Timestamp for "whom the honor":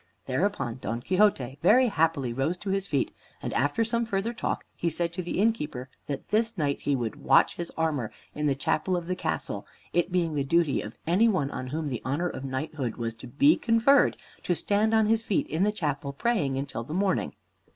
11.67-12.29